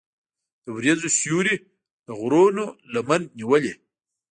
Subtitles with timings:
[0.63, 1.55] د وریځو سیوری
[2.05, 2.63] د غرونو
[2.93, 3.73] لمن نیولې.